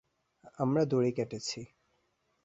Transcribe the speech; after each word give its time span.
আমরা 0.59 0.83
দড়ি 0.85 1.11
কেটেছি। 1.11 1.59